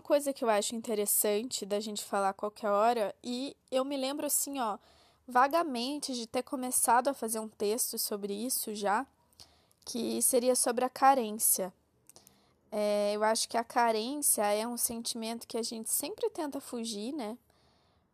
[0.00, 4.58] Coisa que eu acho interessante da gente falar qualquer hora, e eu me lembro assim,
[4.58, 4.78] ó,
[5.26, 9.06] vagamente de ter começado a fazer um texto sobre isso já,
[9.84, 11.72] que seria sobre a carência.
[12.72, 17.12] É, eu acho que a carência é um sentimento que a gente sempre tenta fugir,
[17.12, 17.36] né?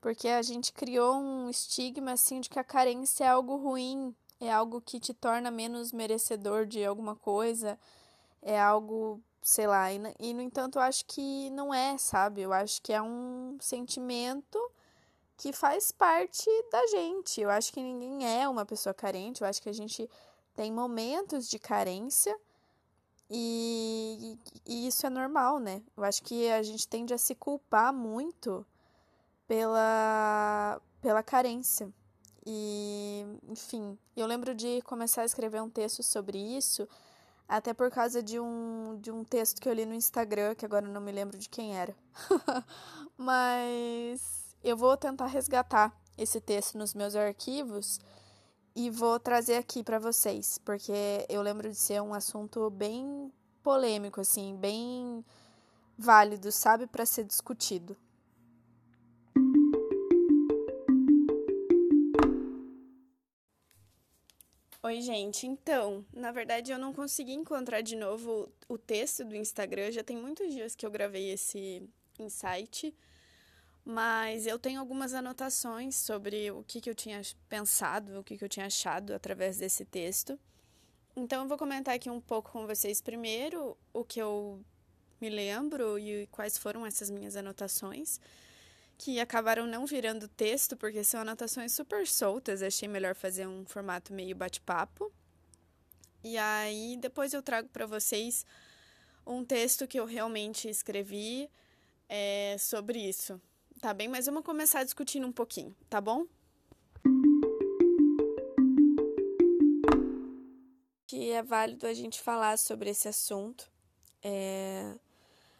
[0.00, 4.50] Porque a gente criou um estigma assim de que a carência é algo ruim, é
[4.52, 7.78] algo que te torna menos merecedor de alguma coisa,
[8.40, 12.42] é algo sei lá, e, e no entanto eu acho que não é, sabe?
[12.42, 14.58] Eu acho que é um sentimento
[15.36, 17.40] que faz parte da gente.
[17.40, 20.10] Eu acho que ninguém é uma pessoa carente, eu acho que a gente
[20.52, 22.36] tem momentos de carência
[23.30, 25.80] e, e, isso é normal, né?
[25.96, 28.66] Eu acho que a gente tende a se culpar muito
[29.46, 31.88] pela, pela carência.
[32.44, 36.88] E, enfim, eu lembro de começar a escrever um texto sobre isso
[37.48, 40.86] até por causa de um, de um texto que eu li no Instagram, que agora
[40.86, 41.94] não me lembro de quem era.
[43.16, 48.00] Mas eu vou tentar resgatar esse texto nos meus arquivos
[48.74, 54.20] e vou trazer aqui para vocês, porque eu lembro de ser um assunto bem polêmico,
[54.20, 55.24] assim, bem
[55.96, 57.96] válido, sabe, para ser discutido.
[64.86, 65.48] Oi, gente.
[65.48, 69.90] Então, na verdade, eu não consegui encontrar de novo o texto do Instagram.
[69.90, 71.82] Já tem muitos dias que eu gravei esse
[72.20, 72.94] insight,
[73.84, 78.44] mas eu tenho algumas anotações sobre o que, que eu tinha pensado, o que, que
[78.44, 80.38] eu tinha achado através desse texto.
[81.16, 84.64] Então, eu vou comentar aqui um pouco com vocês primeiro o que eu
[85.20, 88.20] me lembro e quais foram essas minhas anotações
[88.98, 92.62] que acabaram não virando texto, porque são anotações super soltas.
[92.62, 95.12] Achei melhor fazer um formato meio bate-papo.
[96.24, 98.44] E aí depois eu trago para vocês
[99.26, 101.50] um texto que eu realmente escrevi
[102.08, 103.40] é, sobre isso,
[103.80, 104.08] tá bem?
[104.08, 106.26] Mas vamos começar discutindo um pouquinho, tá bom?
[111.06, 113.70] Que é válido a gente falar sobre esse assunto,
[114.22, 114.94] é...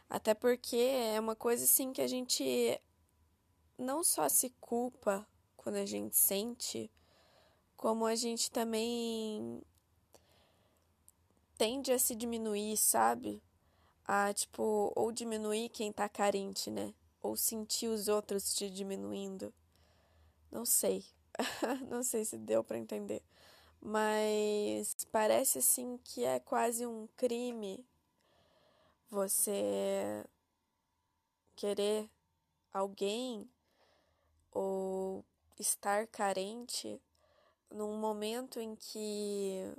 [0.08, 2.80] até porque é uma coisa assim que a gente
[3.78, 5.26] não só se culpa
[5.56, 6.90] quando a gente sente,
[7.76, 9.62] como a gente também
[11.58, 13.42] tende a se diminuir, sabe?
[14.04, 16.94] A, tipo, ou diminuir quem tá carente, né?
[17.20, 19.52] Ou sentir os outros te diminuindo.
[20.50, 21.04] Não sei.
[21.90, 23.22] não sei se deu para entender.
[23.80, 27.84] Mas parece assim que é quase um crime
[29.08, 30.24] você
[31.54, 32.10] querer
[32.72, 33.48] alguém
[34.56, 35.22] ou
[35.58, 36.98] estar carente
[37.70, 39.70] num momento em que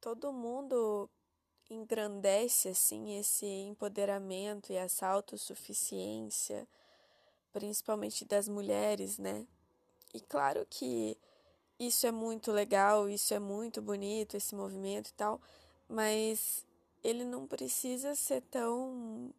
[0.00, 1.08] todo mundo
[1.70, 6.66] engrandece assim esse empoderamento e essa autossuficiência,
[7.52, 9.46] principalmente das mulheres, né?
[10.12, 11.16] E claro que
[11.78, 15.40] isso é muito legal, isso é muito bonito, esse movimento e tal,
[15.88, 16.66] mas
[17.04, 19.32] ele não precisa ser tão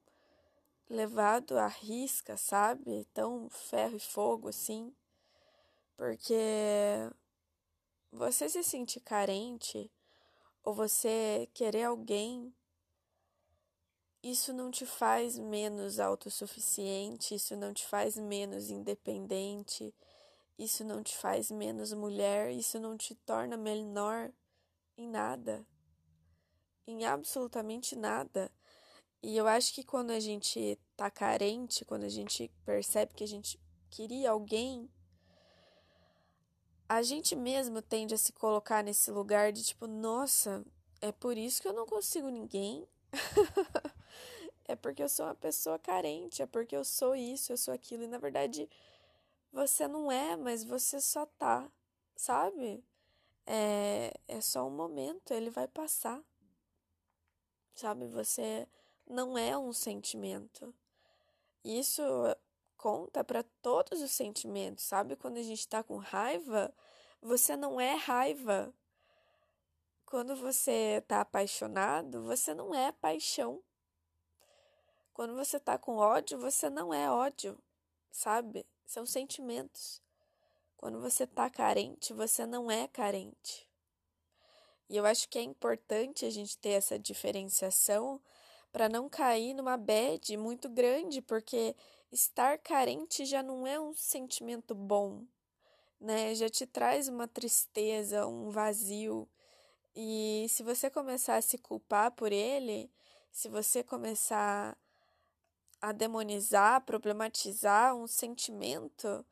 [0.89, 3.05] levado à risca, sabe?
[3.13, 4.93] Tão ferro e fogo assim.
[5.95, 6.33] Porque
[8.11, 9.91] você se sentir carente
[10.63, 12.53] ou você querer alguém,
[14.21, 19.93] isso não te faz menos autossuficiente, isso não te faz menos independente,
[20.57, 24.31] isso não te faz menos mulher, isso não te torna menor
[24.97, 25.65] em nada.
[26.85, 28.51] Em absolutamente nada.
[29.21, 33.27] E eu acho que quando a gente tá carente, quando a gente percebe que a
[33.27, 33.59] gente
[33.89, 34.89] queria alguém,
[36.87, 40.65] a gente mesmo tende a se colocar nesse lugar de tipo, nossa,
[41.01, 42.87] é por isso que eu não consigo ninguém.
[44.65, 48.03] é porque eu sou uma pessoa carente, é porque eu sou isso, eu sou aquilo.
[48.03, 48.69] E na verdade,
[49.51, 51.69] você não é, mas você só tá,
[52.15, 52.83] sabe?
[53.45, 56.21] É, é só um momento, ele vai passar.
[57.73, 58.07] Sabe?
[58.07, 58.67] Você
[59.09, 60.73] não é um sentimento.
[61.63, 62.01] Isso
[62.77, 65.15] conta para todos os sentimentos, sabe?
[65.15, 66.73] Quando a gente está com raiva,
[67.21, 68.73] você não é raiva.
[70.05, 73.61] Quando você está apaixonado, você não é paixão.
[75.13, 77.61] Quando você está com ódio, você não é ódio,
[78.09, 78.65] sabe?
[78.85, 80.01] São sentimentos.
[80.77, 83.67] Quando você tá carente, você não é carente.
[84.89, 88.21] E eu acho que é importante a gente ter essa diferenciação
[88.71, 91.75] para não cair numa bad muito grande, porque
[92.11, 95.23] estar carente já não é um sentimento bom,
[95.99, 96.33] né?
[96.35, 99.27] Já te traz uma tristeza, um vazio.
[99.95, 102.91] E se você começar a se culpar por ele,
[103.31, 104.77] se você começar
[105.81, 109.25] a demonizar, problematizar um sentimento,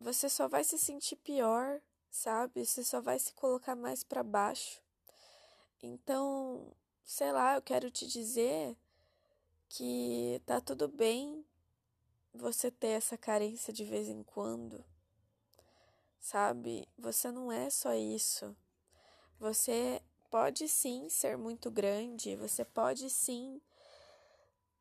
[0.00, 1.80] você só vai se sentir pior,
[2.10, 2.64] sabe?
[2.64, 4.80] Você só vai se colocar mais para baixo.
[5.82, 6.72] Então,
[7.08, 8.76] sei lá, eu quero te dizer
[9.66, 11.42] que tá tudo bem
[12.34, 14.84] você ter essa carência de vez em quando.
[16.20, 16.86] Sabe?
[16.98, 18.54] Você não é só isso.
[19.40, 23.58] Você pode sim ser muito grande, você pode sim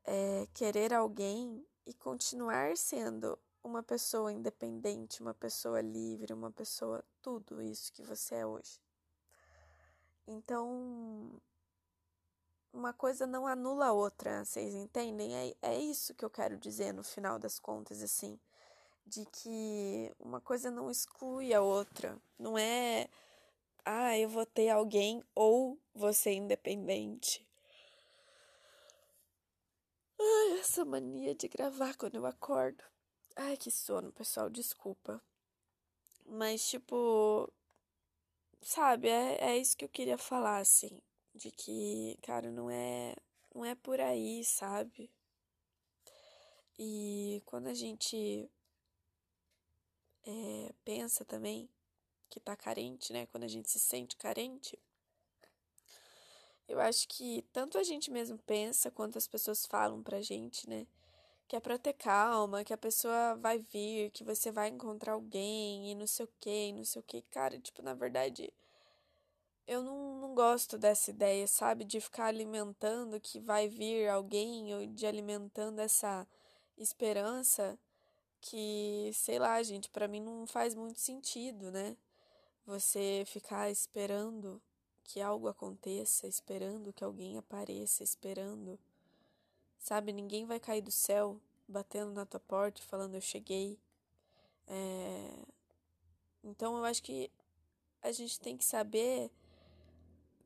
[0.03, 7.61] é, querer alguém e continuar sendo uma pessoa independente, uma pessoa livre, uma pessoa tudo
[7.61, 8.81] isso que você é hoje.
[10.27, 11.39] Então,
[12.77, 15.35] uma coisa não anula a outra, vocês entendem?
[15.35, 18.39] É, é isso que eu quero dizer no final das contas, assim,
[19.05, 22.17] de que uma coisa não exclui a outra.
[22.37, 23.09] Não é,
[23.83, 27.45] ah, eu vou ter alguém ou você independente.
[30.19, 32.83] Ai, essa mania de gravar quando eu acordo.
[33.35, 35.21] Ai, que sono, pessoal, desculpa.
[36.25, 37.51] Mas, tipo,
[38.61, 41.01] sabe, é, é isso que eu queria falar, assim.
[41.37, 43.15] De que, cara, não é,
[43.53, 45.09] não é por aí, sabe?
[46.79, 48.49] E quando a gente
[50.25, 51.69] é, pensa também
[52.27, 53.27] que tá carente, né?
[53.27, 54.79] Quando a gente se sente carente,
[56.67, 60.87] eu acho que tanto a gente mesmo pensa quanto as pessoas falam pra gente, né?
[61.47, 65.91] Que é pra ter calma, que a pessoa vai vir, que você vai encontrar alguém
[65.91, 67.21] e não sei o que, não sei o que.
[67.21, 68.51] Cara, tipo, na verdade,
[69.67, 71.83] eu não, não gosto dessa ideia, sabe?
[71.83, 76.25] De ficar alimentando que vai vir alguém ou de alimentando essa
[76.77, 77.77] esperança
[78.39, 81.97] que, sei lá, gente, para mim não faz muito sentido, né?
[82.65, 84.61] Você ficar esperando
[85.03, 88.79] que algo aconteça, esperando que alguém apareça, esperando.
[89.79, 93.77] Sabe, ninguém vai cair do céu batendo na tua porta falando eu cheguei.
[94.67, 95.45] É...
[96.43, 97.29] Então eu acho que
[98.01, 99.31] a gente tem que saber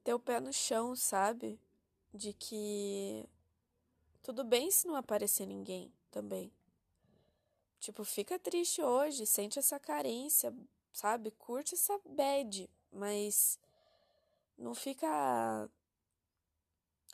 [0.03, 1.59] ter o pé no chão, sabe?
[2.13, 3.27] De que
[4.21, 6.51] tudo bem se não aparecer ninguém também.
[7.79, 10.53] Tipo, fica triste hoje, sente essa carência,
[10.93, 11.31] sabe?
[11.31, 13.59] Curte essa bad, mas
[14.57, 15.69] não fica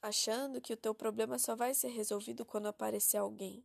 [0.02, 3.64] achando que o teu problema só vai ser resolvido quando aparecer alguém.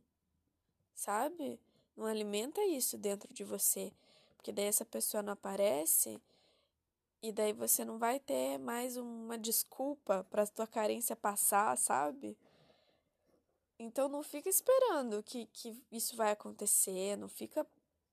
[0.93, 1.59] Sabe?
[1.95, 3.93] Não alimenta isso dentro de você,
[4.37, 6.21] porque daí essa pessoa não aparece
[7.23, 12.37] e daí você não vai ter mais uma desculpa para tua carência passar, sabe?
[13.79, 17.65] Então não fica esperando que, que isso vai acontecer, não fica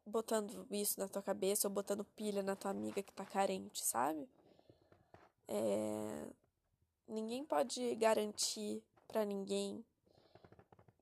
[0.07, 4.29] botando isso na tua cabeça ou botando pilha na tua amiga que tá carente, sabe?
[5.49, 6.27] É...
[7.09, 9.85] Ninguém pode garantir para ninguém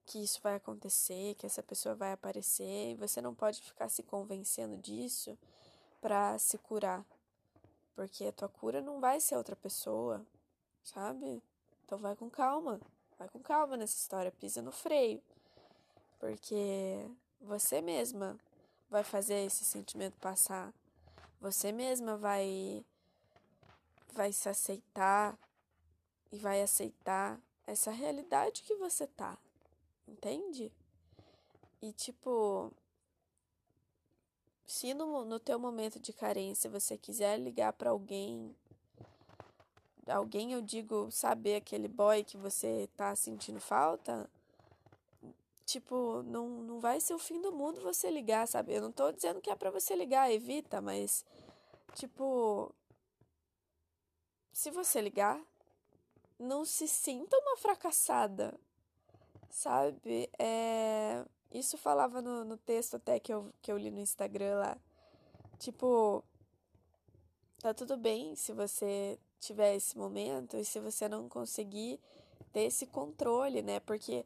[0.07, 4.03] que isso vai acontecer, que essa pessoa vai aparecer, e você não pode ficar se
[4.03, 5.39] convencendo disso
[6.01, 7.05] para se curar.
[7.99, 10.25] Porque a tua cura não vai ser outra pessoa,
[10.85, 11.43] sabe?
[11.85, 12.81] Então vai com calma.
[13.19, 15.21] Vai com calma nessa história, pisa no freio.
[16.21, 18.39] Porque você mesma
[18.89, 20.73] vai fazer esse sentimento passar.
[21.41, 22.85] Você mesma vai
[24.13, 25.37] vai se aceitar
[26.31, 27.37] e vai aceitar
[27.67, 29.37] essa realidade que você tá.
[30.07, 30.71] Entende?
[31.83, 32.73] E tipo,
[34.69, 38.55] se no, no teu momento de carência você quiser ligar para alguém,
[40.07, 44.29] alguém eu digo, saber aquele boy que você tá sentindo falta,
[45.65, 48.75] tipo, não, não vai ser o fim do mundo você ligar, sabe?
[48.75, 51.25] Eu não tô dizendo que é para você ligar, evita, mas
[51.95, 52.71] tipo,
[54.53, 55.41] se você ligar,
[56.39, 58.55] não se sinta uma fracassada,
[59.49, 60.29] sabe?
[60.39, 64.79] É, isso falava no, no texto até que eu, que eu li no Instagram lá.
[65.59, 66.23] Tipo,
[67.61, 72.01] tá tudo bem se você tiver esse momento e se você não conseguir
[72.53, 73.81] ter esse controle, né?
[73.81, 74.25] Porque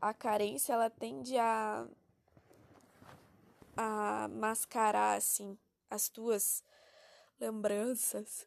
[0.00, 1.86] a carência ela tende a
[3.76, 5.56] a mascarar assim
[5.88, 6.62] as tuas
[7.40, 8.46] lembranças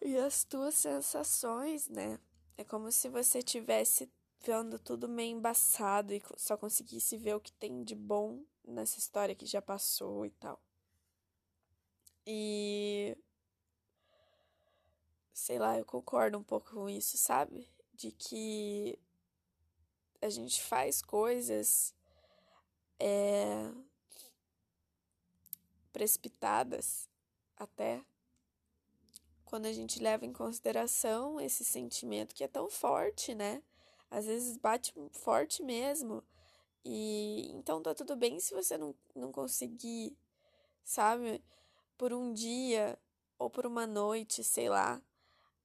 [0.00, 2.18] e as tuas sensações, né?
[2.56, 7.52] É como se você tivesse vendo tudo meio embaçado e só conseguisse ver o que
[7.52, 10.60] tem de bom nessa história que já passou e tal.
[12.26, 13.16] E
[15.32, 17.68] sei lá, eu concordo um pouco com isso, sabe?
[17.94, 18.98] De que
[20.20, 21.94] a gente faz coisas
[22.98, 23.72] é,
[25.92, 27.08] precipitadas
[27.56, 28.04] até
[29.44, 33.62] quando a gente leva em consideração esse sentimento que é tão forte, né?
[34.10, 36.22] Às vezes bate forte mesmo.
[36.84, 40.16] E então tá tudo bem se você não, não conseguir,
[40.84, 41.42] sabe?
[41.96, 42.98] Por um dia
[43.38, 45.00] ou por uma noite, sei lá.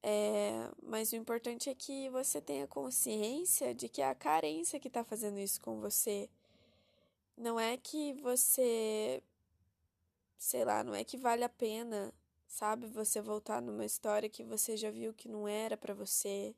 [0.02, 4.90] É, mas o importante é que você tenha consciência de que é a carência que
[4.90, 6.28] tá fazendo isso com você.
[7.36, 9.22] Não é que você.
[10.38, 12.12] Sei lá, não é que vale a pena
[12.54, 12.86] sabe?
[12.86, 16.54] Você voltar numa história que você já viu que não era para você,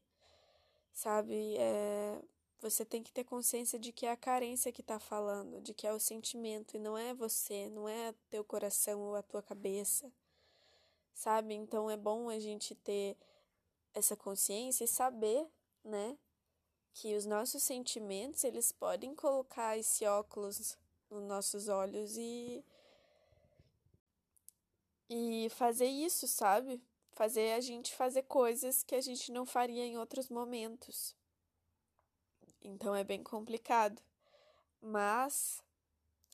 [0.96, 1.56] sabe?
[1.58, 2.22] É,
[2.60, 5.86] você tem que ter consciência de que é a carência que tá falando, de que
[5.86, 10.10] é o sentimento e não é você, não é teu coração ou a tua cabeça,
[11.14, 11.54] sabe?
[11.54, 13.16] Então é bom a gente ter
[13.94, 15.46] essa consciência e saber,
[15.84, 16.16] né?
[16.94, 20.78] Que os nossos sentimentos, eles podem colocar esse óculos
[21.10, 22.64] nos nossos olhos e
[25.08, 26.82] e fazer isso, sabe?
[27.16, 31.16] Fazer a gente fazer coisas que a gente não faria em outros momentos.
[32.60, 34.02] Então é bem complicado.
[34.82, 35.62] Mas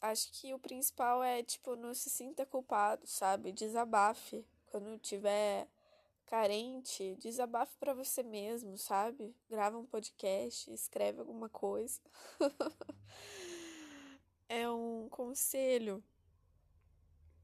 [0.00, 3.52] acho que o principal é, tipo, não se sinta culpado, sabe?
[3.52, 4.44] Desabafe.
[4.66, 5.68] Quando tiver
[6.26, 9.36] carente, desabafe para você mesmo, sabe?
[9.48, 12.00] Grava um podcast, escreve alguma coisa.
[14.48, 16.02] é um conselho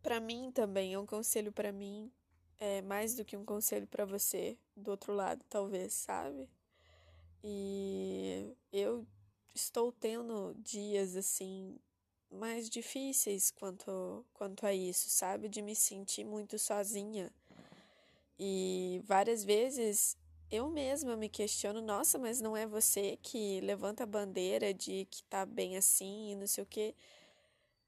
[0.03, 2.11] para mim também, é um conselho para mim,
[2.61, 6.49] é mais do que um conselho para você, do outro lado, talvez, sabe?
[7.43, 9.07] E eu
[9.55, 11.79] estou tendo dias assim
[12.31, 15.49] mais difíceis quanto quanto a isso, sabe?
[15.49, 17.33] De me sentir muito sozinha.
[18.39, 20.17] E várias vezes
[20.51, 25.23] eu mesma me questiono, nossa, mas não é você que levanta a bandeira de que
[25.25, 26.95] tá bem assim e não sei o quê.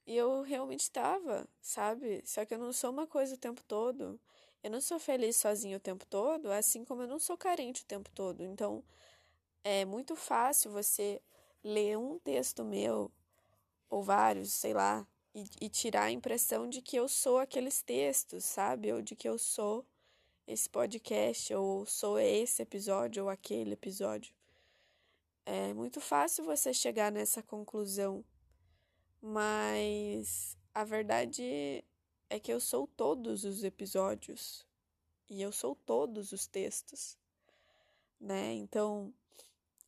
[0.07, 2.23] E eu realmente estava, sabe?
[2.27, 4.21] Só que eu não sou uma coisa o tempo todo.
[4.62, 7.87] Eu não sou feliz sozinha o tempo todo, assim como eu não sou carente o
[7.87, 8.43] tempo todo.
[8.43, 8.85] Então,
[9.64, 11.21] é muito fácil você
[11.64, 13.11] ler um texto meu,
[13.88, 18.45] ou vários, sei lá, e, e tirar a impressão de que eu sou aqueles textos,
[18.45, 18.93] sabe?
[18.93, 19.87] Ou de que eu sou
[20.47, 24.35] esse podcast, ou sou esse episódio, ou aquele episódio.
[25.47, 28.25] É muito fácil você chegar nessa conclusão
[29.21, 31.85] mas a verdade
[32.31, 34.65] é que eu sou todos os episódios
[35.29, 37.19] e eu sou todos os textos,
[38.21, 38.55] né?
[38.55, 39.13] Então,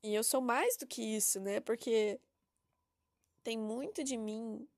[0.02, 1.60] e eu sou mais do que isso, né?
[1.60, 2.20] Porque
[3.42, 4.68] tem muito de mim,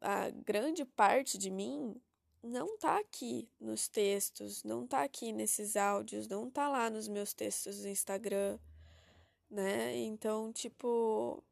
[0.00, 2.00] a grande parte de mim
[2.42, 7.34] não tá aqui nos textos, não tá aqui nesses áudios, não tá lá nos meus
[7.34, 8.58] textos do Instagram,
[9.50, 9.96] né?
[9.96, 11.42] Então, tipo,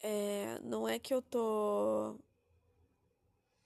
[0.00, 2.16] é, não é que eu tô.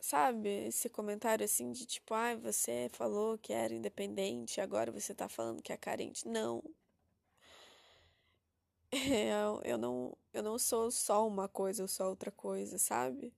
[0.00, 5.14] Sabe, esse comentário assim de tipo, ai, ah, você falou que era independente, agora você
[5.14, 6.26] tá falando que é carente.
[6.28, 6.62] Não.
[8.92, 13.32] É, eu, eu, não, eu não sou só uma coisa, eu sou outra coisa, sabe?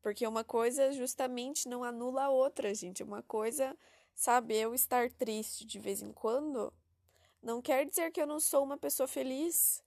[0.00, 3.02] Porque uma coisa justamente não anula a outra, gente.
[3.02, 3.76] Uma coisa,
[4.14, 6.72] sabe, eu estar triste de vez em quando
[7.42, 9.82] não quer dizer que eu não sou uma pessoa feliz.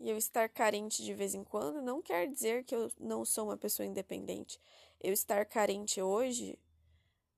[0.00, 3.44] E eu estar carente de vez em quando não quer dizer que eu não sou
[3.48, 4.58] uma pessoa independente.
[4.98, 6.58] Eu estar carente hoje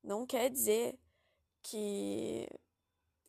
[0.03, 0.97] não quer dizer
[1.61, 2.49] que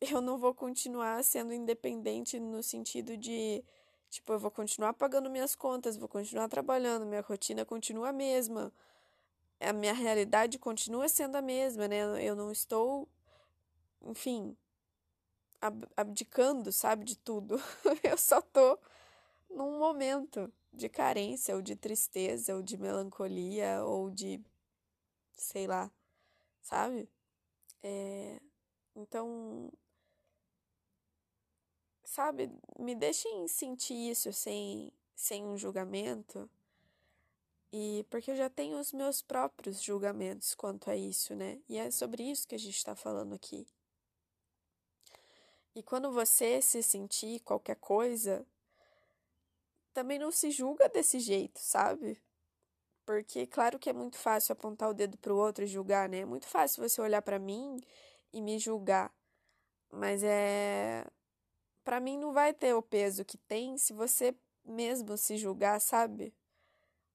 [0.00, 3.64] eu não vou continuar sendo independente no sentido de,
[4.08, 8.72] tipo, eu vou continuar pagando minhas contas, vou continuar trabalhando, minha rotina continua a mesma,
[9.60, 12.22] a minha realidade continua sendo a mesma, né?
[12.22, 13.08] Eu não estou,
[14.02, 14.56] enfim,
[15.96, 17.60] abdicando, sabe, de tudo.
[18.04, 18.78] eu só tô
[19.54, 24.40] num momento de carência ou de tristeza ou de melancolia ou de
[25.36, 25.90] sei lá,
[26.62, 27.08] sabe?
[27.82, 28.40] É,
[28.96, 29.70] então,
[32.04, 36.48] sabe, me deixem sentir isso sem, sem um julgamento.
[37.72, 41.60] E porque eu já tenho os meus próprios julgamentos quanto a isso, né?
[41.68, 43.66] E é sobre isso que a gente está falando aqui.
[45.74, 48.46] E quando você se sentir qualquer coisa,
[49.94, 52.20] também não se julga desse jeito, sabe?
[53.06, 56.18] Porque claro que é muito fácil apontar o dedo pro outro e julgar, né?
[56.18, 57.80] É muito fácil você olhar para mim
[58.32, 59.14] e me julgar.
[59.90, 61.06] Mas é
[61.84, 64.34] para mim não vai ter o peso que tem se você
[64.64, 66.34] mesmo se julgar, sabe?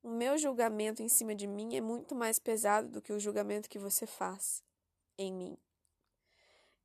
[0.02, 3.70] O meu julgamento em cima de mim é muito mais pesado do que o julgamento
[3.70, 4.64] que você faz
[5.18, 5.58] em mim.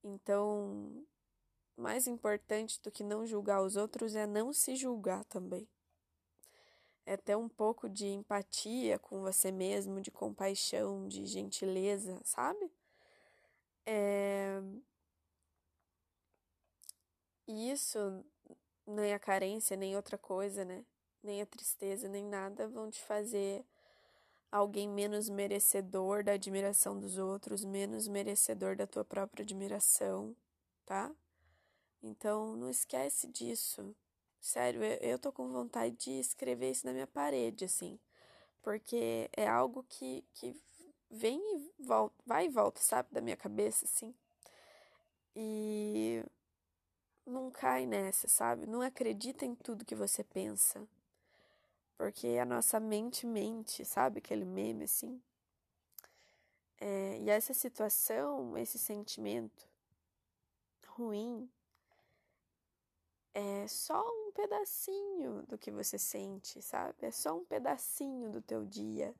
[0.02, 1.06] Então,
[1.76, 5.68] mais importante do que não julgar os outros é não se julgar também.
[7.06, 12.70] É ter um pouco de empatia com você mesmo, de compaixão, de gentileza, sabe?
[13.87, 14.61] É...
[17.46, 18.25] Isso,
[18.87, 20.84] nem a carência, nem outra coisa, né?
[21.23, 23.64] Nem a tristeza, nem nada vão te fazer
[24.50, 30.37] alguém menos merecedor da admiração dos outros, menos merecedor da tua própria admiração,
[30.87, 31.14] tá?
[32.02, 33.94] Então, não esquece disso.
[34.44, 37.98] Sério, eu, eu tô com vontade de escrever isso na minha parede, assim.
[38.62, 40.54] Porque é algo que, que
[41.10, 43.08] vem e volta, vai e volta, sabe?
[43.10, 44.14] Da minha cabeça, assim.
[45.34, 46.22] E
[47.26, 48.66] não cai nessa, sabe?
[48.66, 50.86] Não acredita em tudo que você pensa.
[51.96, 54.18] Porque a nossa mente mente, sabe?
[54.18, 55.22] Aquele meme, assim.
[56.78, 59.66] É, e essa situação, esse sentimento
[60.86, 61.48] ruim,
[63.35, 66.95] é só um pedacinho do que você sente, sabe?
[67.05, 69.14] É só um pedacinho do teu dia.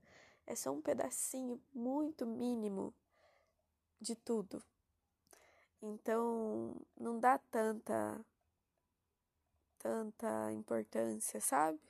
[0.47, 2.95] É só um pedacinho muito mínimo
[4.01, 4.63] de tudo.
[5.83, 8.25] Então, não dá tanta
[9.79, 11.81] tanta importância, sabe?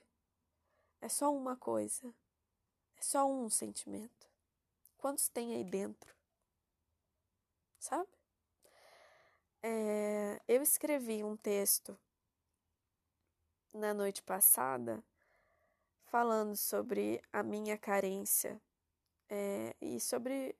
[1.01, 2.13] É só uma coisa.
[2.97, 4.29] É só um sentimento.
[4.99, 6.13] Quantos tem aí dentro?
[7.79, 8.09] Sabe?
[9.63, 11.97] É, eu escrevi um texto
[13.75, 15.03] na noite passada
[16.05, 18.61] falando sobre a minha carência
[19.29, 20.55] é, e sobre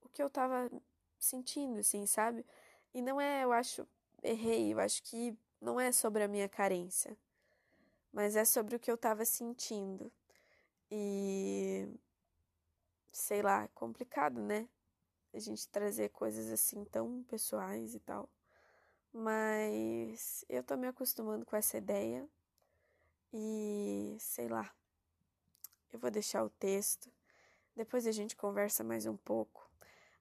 [0.00, 0.70] o que eu tava
[1.18, 2.46] sentindo, assim, sabe?
[2.94, 3.86] E não é, eu acho,
[4.22, 7.16] errei, eu acho que não é sobre a minha carência,
[8.12, 10.12] mas é sobre o que eu tava sentindo.
[10.90, 11.88] E
[13.12, 14.68] sei lá, é complicado, né?
[15.34, 18.28] A gente trazer coisas assim tão pessoais e tal.
[19.20, 22.24] Mas eu tô me acostumando com essa ideia
[23.32, 24.72] e sei lá.
[25.92, 27.10] Eu vou deixar o texto.
[27.74, 29.68] Depois a gente conversa mais um pouco.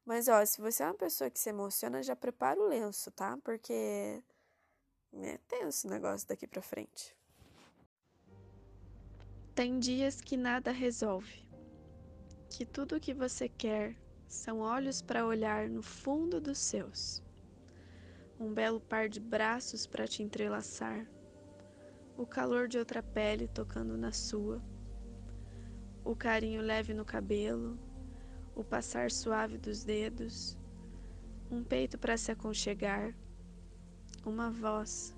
[0.04, 3.38] Mas ó, se você é uma pessoa que se emociona, já prepara o lenço, tá?
[3.44, 4.24] Porque
[5.14, 7.16] é tenso o negócio daqui pra frente.
[9.54, 11.48] Tem dias que nada resolve.
[12.50, 13.96] Que tudo o que você quer
[14.28, 17.27] são olhos para olhar no fundo dos seus
[18.40, 21.08] um belo par de braços para te entrelaçar,
[22.16, 24.62] o calor de outra pele tocando na sua,
[26.04, 27.78] o carinho leve no cabelo,
[28.56, 30.58] o passar suave dos dedos,
[31.50, 33.16] um peito para se aconchegar,
[34.26, 35.16] uma voz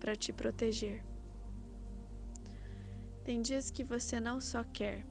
[0.00, 1.04] para te proteger.
[3.24, 5.04] Tem dias que você não só quer,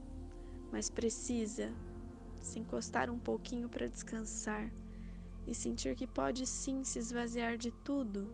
[0.72, 1.72] mas precisa
[2.42, 4.72] se encostar um pouquinho para descansar
[5.48, 8.28] e sentir que pode sim se esvaziar de tudo,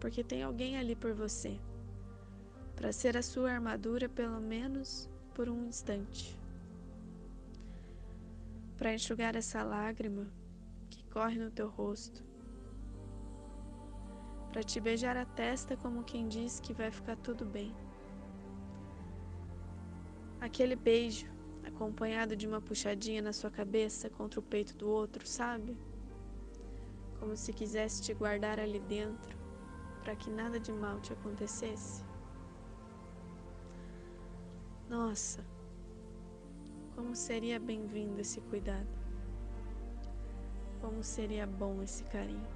[0.00, 1.58] porque tem alguém ali por você,
[2.74, 6.36] para ser a sua armadura pelo menos por um instante.
[8.76, 10.26] Para enxugar essa lágrima
[10.90, 12.24] que corre no teu rosto,
[14.50, 17.72] para te beijar a testa como quem diz que vai ficar tudo bem.
[20.40, 21.26] Aquele beijo
[21.62, 25.76] acompanhado de uma puxadinha na sua cabeça contra o peito do outro, sabe?
[27.20, 29.38] Como se quisesse te guardar ali dentro
[30.02, 32.02] para que nada de mal te acontecesse.
[34.88, 35.44] Nossa,
[36.96, 38.88] como seria bem-vindo esse cuidado,
[40.80, 42.48] como seria bom esse carinho.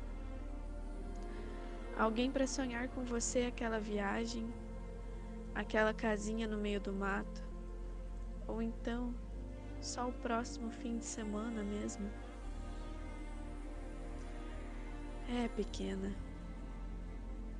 [1.96, 4.53] Alguém para sonhar com você aquela viagem,
[5.55, 7.44] aquela casinha no meio do mato,
[8.48, 9.14] ou então
[9.81, 12.11] só o próximo fim de semana mesmo.
[15.29, 16.15] É, pequena.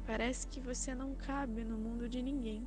[0.07, 2.67] Parece que você não cabe no mundo de ninguém.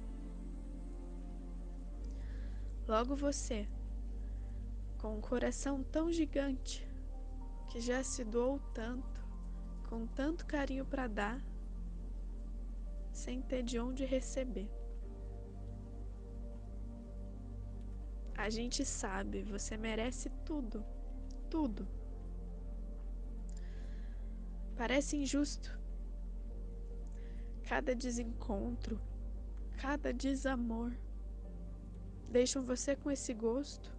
[2.88, 3.68] Logo você,
[4.98, 6.88] com um coração tão gigante,
[7.70, 9.24] que já se doou tanto,
[9.88, 11.46] com tanto carinho para dar,
[13.12, 14.70] sem ter de onde receber.
[18.36, 20.84] A gente sabe, você merece tudo,
[21.50, 21.97] tudo.
[24.78, 25.78] Parece injusto.
[27.64, 29.02] Cada desencontro,
[29.78, 30.94] cada desamor
[32.30, 33.92] deixam você com esse gosto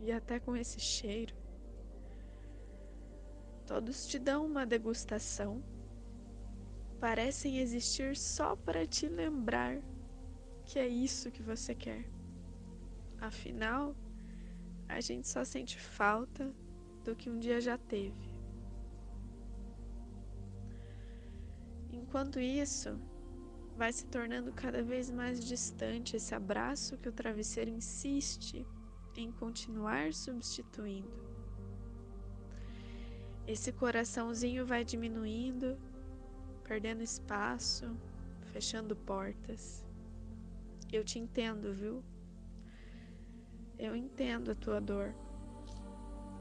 [0.00, 1.34] e até com esse cheiro.
[3.66, 5.62] Todos te dão uma degustação.
[7.00, 9.78] Parecem existir só para te lembrar
[10.64, 12.08] que é isso que você quer.
[13.20, 13.96] Afinal,
[14.88, 16.54] a gente só sente falta
[17.04, 18.27] do que um dia já teve.
[22.08, 22.98] Enquanto isso,
[23.76, 28.66] vai se tornando cada vez mais distante esse abraço que o travesseiro insiste
[29.14, 31.12] em continuar substituindo.
[33.46, 35.76] Esse coraçãozinho vai diminuindo,
[36.64, 37.94] perdendo espaço,
[38.54, 39.84] fechando portas.
[40.90, 42.02] Eu te entendo, viu?
[43.78, 45.14] Eu entendo a tua dor.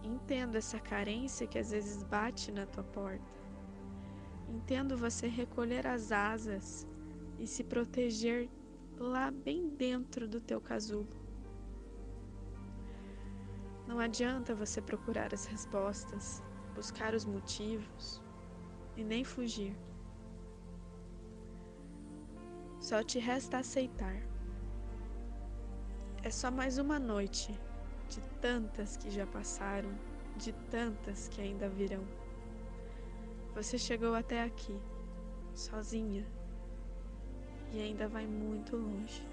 [0.01, 3.37] Entendo essa carência que às vezes bate na tua porta.
[4.48, 6.88] Entendo você recolher as asas
[7.38, 8.50] e se proteger
[8.98, 11.08] lá bem dentro do teu casulo.
[13.88, 16.44] Não adianta você procurar as respostas,
[16.76, 18.22] buscar os motivos
[18.96, 19.76] e nem fugir.
[22.80, 24.16] Só te resta aceitar.
[26.24, 27.58] É só mais uma noite
[28.10, 29.90] de tantas que já passaram,
[30.36, 32.04] de tantas que ainda virão.
[33.58, 34.80] Você chegou até aqui,
[35.56, 36.24] sozinha,
[37.74, 39.28] e ainda vai muito longe.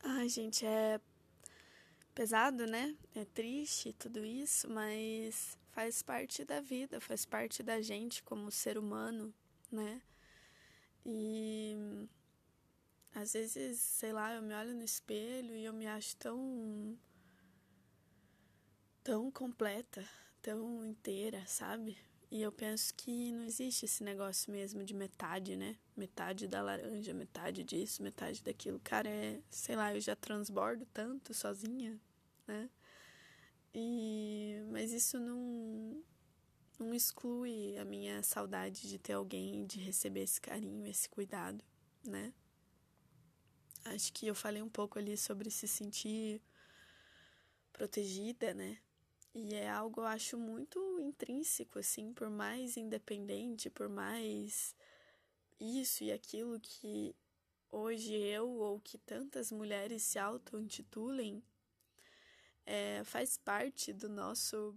[0.00, 1.00] Ai, gente, é
[2.14, 2.96] pesado, né?
[3.16, 8.78] É triste tudo isso, mas faz parte da vida, faz parte da gente como ser
[8.78, 9.34] humano,
[9.72, 10.00] né?
[11.04, 12.06] E
[13.12, 16.96] às vezes, sei lá, eu me olho no espelho e eu me acho tão
[19.02, 20.06] tão completa,
[20.42, 21.96] tão inteira, sabe?
[22.30, 25.78] E eu penso que não existe esse negócio mesmo de metade, né?
[25.96, 28.78] Metade da laranja, metade disso, metade daquilo.
[28.84, 31.98] Cara, é, sei lá, eu já transbordo tanto sozinha,
[32.46, 32.68] né?
[33.74, 36.02] E mas isso não
[36.78, 41.64] não exclui a minha saudade de ter alguém, de receber esse carinho, esse cuidado,
[42.04, 42.32] né?
[43.84, 46.42] Acho que eu falei um pouco ali sobre se sentir
[47.72, 48.78] protegida, né?
[49.40, 54.74] E é algo eu acho muito intrínseco, assim, por mais independente, por mais
[55.60, 57.14] isso e aquilo que
[57.70, 61.40] hoje eu ou que tantas mulheres se auto-intitulem,
[62.66, 64.76] é, faz parte do nosso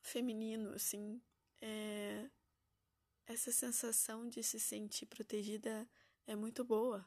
[0.00, 1.20] feminino, assim.
[1.60, 2.30] É,
[3.26, 5.88] essa sensação de se sentir protegida
[6.24, 7.04] é muito boa,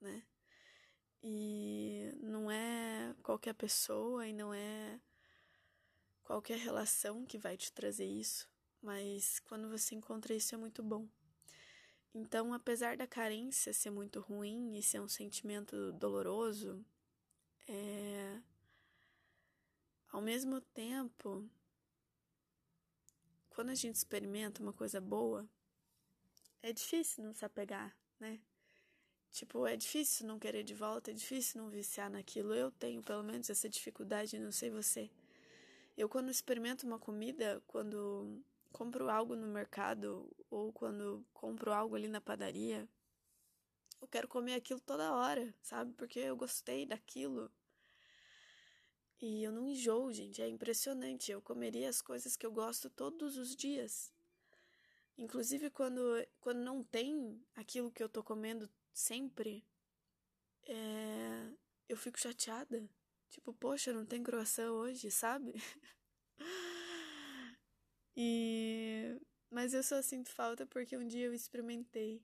[0.00, 0.24] né?
[1.26, 5.00] E não é qualquer pessoa e não é
[6.22, 8.46] qualquer relação que vai te trazer isso,
[8.82, 11.08] mas quando você encontra isso é muito bom.
[12.14, 16.84] Então, apesar da carência ser muito ruim e ser um sentimento doloroso,
[17.66, 18.38] é...
[20.12, 21.48] ao mesmo tempo,
[23.48, 25.48] quando a gente experimenta uma coisa boa,
[26.60, 28.38] é difícil não se apegar, né?
[29.34, 32.54] Tipo, é difícil não querer de volta, é difícil não viciar naquilo.
[32.54, 35.10] Eu tenho pelo menos essa dificuldade, não sei você.
[35.96, 42.06] Eu, quando experimento uma comida, quando compro algo no mercado ou quando compro algo ali
[42.06, 42.88] na padaria,
[44.00, 45.92] eu quero comer aquilo toda hora, sabe?
[45.94, 47.50] Porque eu gostei daquilo.
[49.20, 51.32] E eu não enjoo, gente, é impressionante.
[51.32, 54.12] Eu comeria as coisas que eu gosto todos os dias.
[55.18, 56.00] Inclusive quando,
[56.40, 59.66] quando não tem aquilo que eu tô comendo sempre,
[60.62, 61.52] é,
[61.88, 62.88] eu fico chateada.
[63.28, 65.54] Tipo, poxa, não tem croissant hoje, sabe?
[68.16, 72.20] e mas eu só sinto falta porque um dia eu experimentei.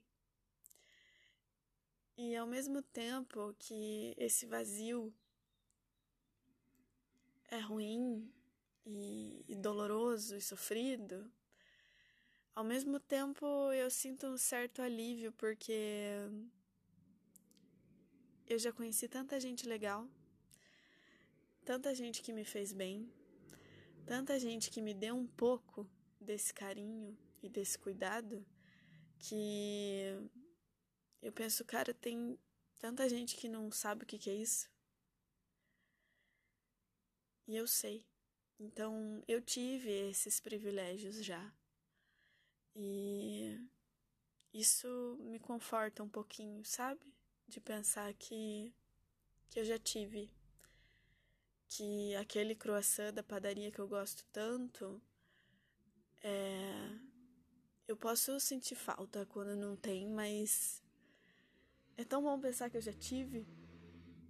[2.17, 5.15] E ao mesmo tempo que esse vazio
[7.51, 8.31] é ruim
[8.85, 11.33] e, e doloroso e sofrido,
[12.55, 16.29] ao mesmo tempo eu sinto um certo alívio porque
[18.51, 20.09] eu já conheci tanta gente legal,
[21.65, 23.09] tanta gente que me fez bem,
[24.05, 25.89] tanta gente que me deu um pouco
[26.21, 28.45] desse carinho e desse cuidado
[29.21, 30.03] que
[31.23, 32.37] eu penso, cara, tem
[32.81, 34.69] tanta gente que não sabe o que, que é isso.
[37.47, 38.05] E eu sei.
[38.59, 41.55] Então eu tive esses privilégios já.
[42.75, 43.61] E
[44.53, 47.15] isso me conforta um pouquinho, sabe?
[47.51, 48.73] De pensar que,
[49.51, 50.31] que eu já tive.
[51.69, 55.01] Que aquele croissant da padaria que eu gosto tanto,
[56.23, 56.99] é,
[57.87, 60.83] eu posso sentir falta quando não tem, mas
[61.97, 63.47] é tão bom pensar que eu já tive.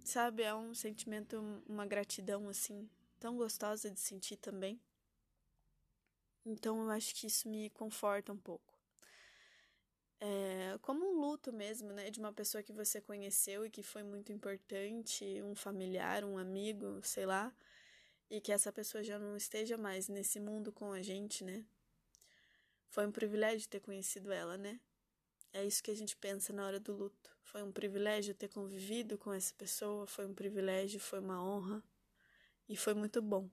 [0.03, 4.81] Sabe, é um sentimento, uma gratidão assim, tão gostosa de sentir também.
[6.45, 8.70] Então eu acho que isso me conforta um pouco.
[10.23, 14.03] É, como um luto mesmo, né, de uma pessoa que você conheceu e que foi
[14.03, 17.51] muito importante, um familiar, um amigo, sei lá,
[18.29, 21.65] e que essa pessoa já não esteja mais nesse mundo com a gente, né?
[22.89, 24.79] Foi um privilégio ter conhecido ela, né?
[25.53, 27.31] É isso que a gente pensa na hora do luto.
[27.43, 31.83] Foi um privilégio ter convivido com essa pessoa, foi um privilégio, foi uma honra
[32.69, 33.49] e foi muito bom.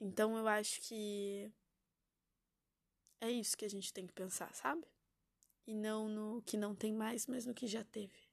[0.00, 1.50] Então eu acho que
[3.20, 4.93] é isso que a gente tem que pensar, sabe?
[5.66, 8.28] E não no que não tem mais, mas no que já teve.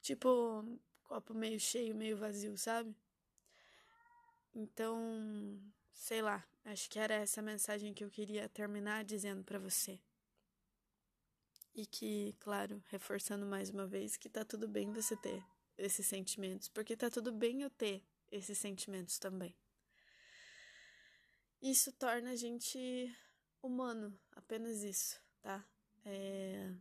[0.00, 0.64] Tipo,
[1.02, 2.94] copo meio cheio, meio vazio, sabe?
[4.54, 5.60] Então,
[5.92, 10.00] sei lá, acho que era essa mensagem que eu queria terminar dizendo para você.
[11.74, 15.44] E que, claro, reforçando mais uma vez que tá tudo bem você ter
[15.76, 19.54] esses sentimentos, porque tá tudo bem eu ter esses sentimentos também.
[21.60, 23.14] Isso torna a gente
[23.62, 25.64] humano, apenas isso, tá?
[26.08, 26.74] É...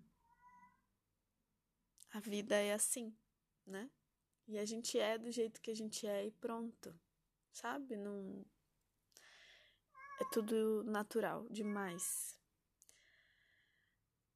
[2.13, 3.15] A vida é assim,
[3.65, 3.89] né?
[4.47, 6.97] E a gente é do jeito que a gente é e pronto
[7.57, 7.95] sabe?
[7.95, 8.45] Não.
[10.19, 12.37] É tudo natural demais.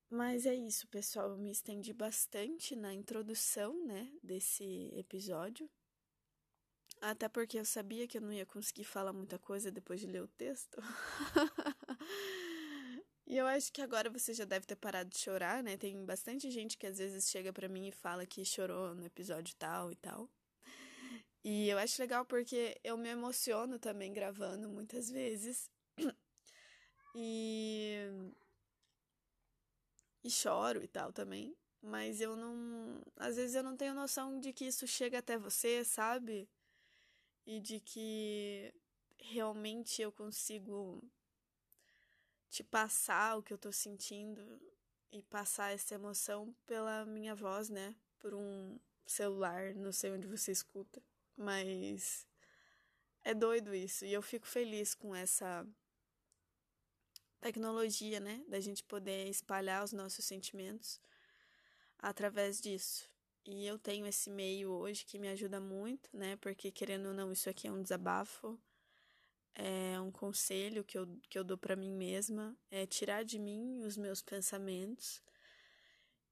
[0.09, 1.29] Mas é isso, pessoal.
[1.29, 5.69] Eu me estendi bastante na introdução, né, desse episódio.
[6.99, 10.21] Até porque eu sabia que eu não ia conseguir falar muita coisa depois de ler
[10.21, 10.77] o texto.
[13.31, 15.77] e eu acho que agora você já deve ter parado de chorar, né?
[15.77, 19.55] Tem bastante gente que às vezes chega para mim e fala que chorou no episódio
[19.55, 20.29] tal e tal.
[21.41, 25.71] E eu acho legal porque eu me emociono também gravando muitas vezes.
[27.15, 27.99] E.
[30.23, 31.55] E choro e tal também.
[31.81, 33.01] Mas eu não.
[33.15, 36.49] Às vezes eu não tenho noção de que isso chega até você, sabe?
[37.45, 38.73] E de que
[39.17, 41.01] realmente eu consigo
[42.51, 44.61] te passar o que eu tô sentindo
[45.09, 47.95] e passar essa emoção pela minha voz, né?
[48.19, 51.01] Por um celular, não sei onde você escuta.
[51.37, 52.27] Mas
[53.23, 54.05] é doido isso.
[54.05, 55.65] E eu fico feliz com essa
[57.39, 58.43] tecnologia, né?
[58.49, 60.99] Da gente poder espalhar os nossos sentimentos
[61.97, 63.09] através disso.
[63.45, 66.35] E eu tenho esse meio hoje que me ajuda muito, né?
[66.35, 68.59] Porque, querendo ou não, isso aqui é um desabafo,
[69.55, 73.83] é um conselho que eu, que eu dou para mim mesma, é tirar de mim
[73.83, 75.21] os meus pensamentos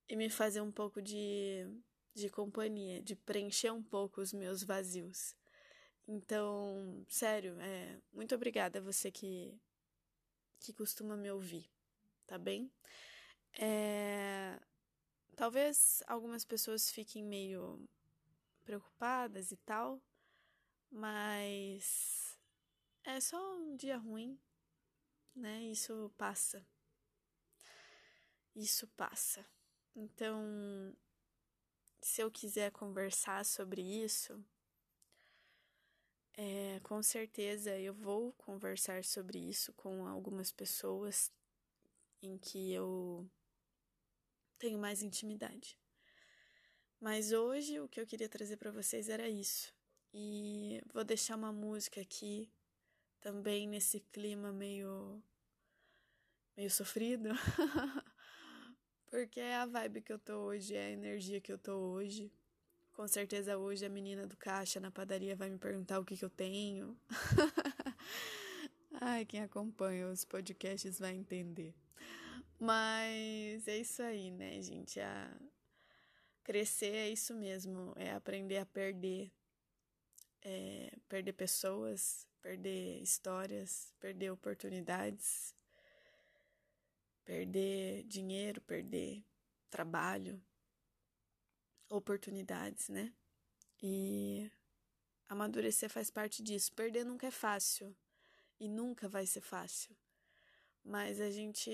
[0.08, 1.66] e me fazer um pouco de
[2.14, 5.36] de companhia, de preencher um pouco os meus vazios.
[6.08, 9.58] Então, sério, é, muito obrigada a você que,
[10.60, 11.70] que costuma me ouvir,
[12.26, 12.72] tá bem?
[13.54, 14.60] É,
[15.36, 17.88] talvez algumas pessoas fiquem meio
[18.66, 20.02] preocupadas e tal,
[20.92, 22.29] mas
[23.16, 24.40] é só um dia ruim,
[25.36, 25.64] né?
[25.64, 26.66] Isso passa.
[28.56, 29.46] Isso passa.
[29.96, 30.96] Então,
[32.02, 34.44] se eu quiser conversar sobre isso,
[36.34, 41.32] é, com certeza eu vou conversar sobre isso com algumas pessoas
[42.22, 43.30] em que eu
[44.58, 45.78] tenho mais intimidade.
[47.00, 49.74] Mas hoje o que eu queria trazer para vocês era isso.
[50.14, 52.52] E vou deixar uma música aqui
[53.22, 55.22] também nesse clima meio
[56.56, 57.30] meio sofrido.
[59.10, 62.32] Porque é a vibe que eu tô hoje, é a energia que eu tô hoje.
[62.92, 66.26] Com certeza hoje a menina do caixa na padaria vai me perguntar o que, que
[66.26, 67.00] eu tenho.
[69.02, 71.74] Ai, quem acompanha os podcasts vai entender.
[72.60, 75.00] Mas é isso aí, né, gente?
[75.00, 75.40] A...
[76.44, 79.32] Crescer é isso mesmo, é aprender a perder.
[80.42, 85.54] É perder pessoas, perder histórias, perder oportunidades,
[87.26, 89.24] perder dinheiro, perder
[89.70, 90.42] trabalho,
[91.90, 93.14] oportunidades, né?
[93.82, 94.52] E
[95.28, 96.74] amadurecer faz parte disso.
[96.74, 97.96] Perder nunca é fácil
[98.60, 99.96] e nunca vai ser fácil.
[100.84, 101.72] Mas a gente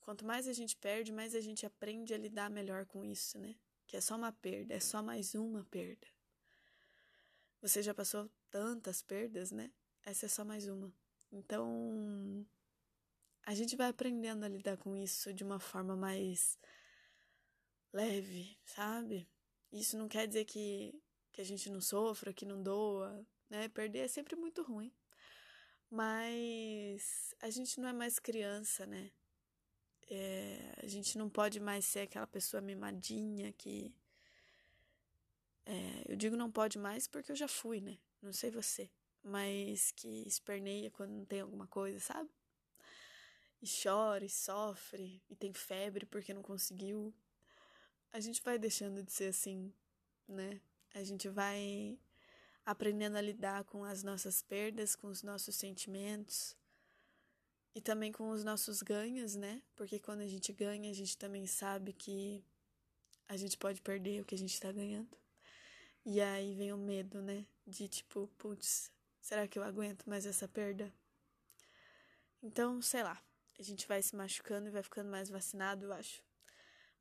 [0.00, 3.54] quanto mais a gente perde, mais a gente aprende a lidar melhor com isso, né?
[3.86, 6.11] Que é só uma perda, é só mais uma perda.
[7.62, 9.70] Você já passou tantas perdas, né?
[10.04, 10.92] Essa é só mais uma.
[11.30, 12.44] Então,
[13.46, 16.58] a gente vai aprendendo a lidar com isso de uma forma mais
[17.92, 19.28] leve, sabe?
[19.70, 20.92] Isso não quer dizer que,
[21.30, 23.68] que a gente não sofra, que não doa, né?
[23.68, 24.92] Perder é sempre muito ruim.
[25.88, 29.12] Mas a gente não é mais criança, né?
[30.10, 33.94] É, a gente não pode mais ser aquela pessoa mimadinha que.
[35.64, 37.98] É, eu digo não pode mais porque eu já fui, né?
[38.20, 38.90] Não sei você.
[39.22, 42.30] mas que esperneia quando não tem alguma coisa, sabe?
[43.60, 47.14] E chora, e sofre, e tem febre porque não conseguiu.
[48.12, 49.72] A gente vai deixando de ser assim,
[50.26, 50.60] né?
[50.94, 51.98] A gente vai
[52.66, 56.56] aprendendo a lidar com as nossas perdas, com os nossos sentimentos
[57.74, 59.62] e também com os nossos ganhos, né?
[59.76, 62.44] Porque quando a gente ganha, a gente também sabe que
[63.28, 65.21] a gente pode perder o que a gente tá ganhando.
[66.04, 67.46] E aí vem o medo, né?
[67.66, 70.92] De tipo, putz, será que eu aguento mais essa perda?
[72.42, 73.22] Então, sei lá,
[73.58, 76.22] a gente vai se machucando e vai ficando mais vacinado, eu acho.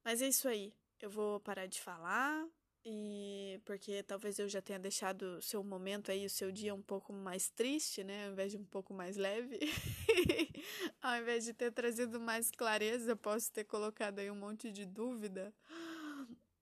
[0.04, 0.74] Mas é isso aí.
[1.00, 2.48] Eu vou parar de falar,
[2.84, 6.82] e porque talvez eu já tenha deixado o seu momento aí, o seu dia um
[6.82, 8.26] pouco mais triste, né?
[8.26, 9.60] Ao invés de um pouco mais leve.
[11.02, 15.54] Ao invés de ter trazido mais clareza, posso ter colocado aí um monte de dúvida.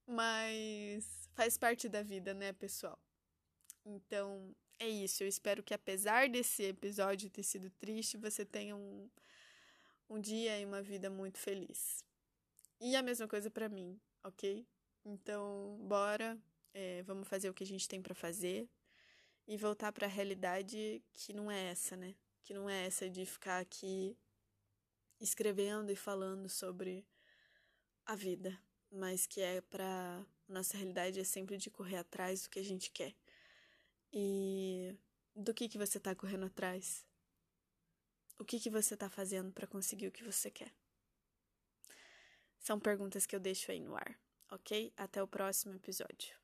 [0.06, 3.00] Mas faz parte da vida, né, pessoal?
[3.86, 5.24] Então, é isso.
[5.24, 9.10] Eu espero que apesar desse episódio ter sido triste, você tenha um,
[10.10, 12.04] um dia e uma vida muito feliz.
[12.82, 14.68] E a mesma coisa para mim, ok?
[15.06, 16.38] Então, bora,
[16.74, 18.70] é, vamos fazer o que a gente tem para fazer
[19.48, 22.16] e voltar para a realidade que não é essa, né?
[22.44, 24.18] Que não é essa de ficar aqui
[25.22, 27.08] escrevendo e falando sobre
[28.06, 32.60] a vida, mas que é para nossa realidade é sempre de correr atrás do que
[32.60, 33.16] a gente quer.
[34.12, 34.96] E
[35.36, 37.06] do que que você está correndo atrás?
[38.38, 40.74] O que que você está fazendo para conseguir o que você quer?
[42.60, 44.20] São perguntas que eu deixo aí no ar
[44.52, 44.92] ok?
[44.98, 46.38] Até o próximo episódio.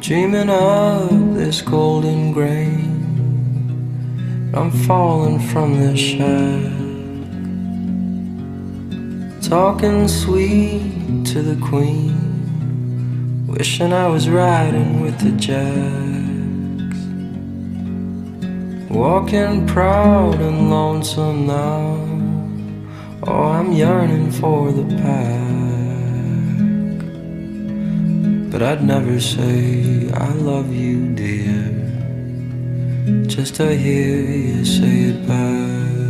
[0.00, 2.91] Dreaming of this golden grain,
[4.54, 6.70] I'm falling from the shack.
[9.40, 16.12] Talking sweet to the queen, wishing I was riding with the jazz.
[18.90, 21.96] Walking proud and lonesome now.
[23.26, 25.42] Oh, I'm yearning for the pack.
[28.52, 31.41] But I'd never say I love you, dear.
[33.34, 36.01] Just to hear you say it back.